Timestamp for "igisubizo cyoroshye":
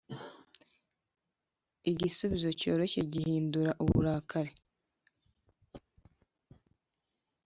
1.91-3.01